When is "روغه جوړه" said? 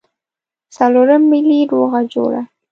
1.71-2.41